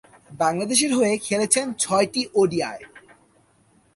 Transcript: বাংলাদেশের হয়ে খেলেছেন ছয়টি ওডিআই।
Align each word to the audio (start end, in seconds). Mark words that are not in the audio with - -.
বাংলাদেশের 0.33 0.91
হয়ে 0.93 1.13
খেলেছেন 1.17 1.65
ছয়টি 1.73 2.21
ওডিআই। 2.35 2.79